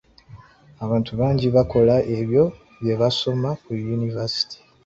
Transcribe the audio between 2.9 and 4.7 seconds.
baasoma ku Yunivasite.